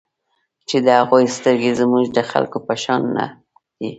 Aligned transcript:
چې 0.67 0.77
د 0.85 0.87
هغوی 0.99 1.25
سترګې 1.37 1.71
زموږ 1.81 2.05
د 2.17 2.19
خلکو 2.31 2.57
په 2.67 2.73
شان 2.83 3.01
نه 3.17 3.25
دي. 3.77 3.89